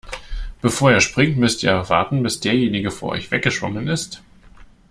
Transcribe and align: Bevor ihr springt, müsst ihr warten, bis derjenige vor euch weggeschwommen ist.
Bevor 0.63 0.89
ihr 0.89 0.99
springt, 0.99 1.37
müsst 1.37 1.61
ihr 1.61 1.87
warten, 1.89 2.23
bis 2.23 2.39
derjenige 2.39 2.89
vor 2.89 3.09
euch 3.09 3.29
weggeschwommen 3.29 3.87
ist. 3.87 4.23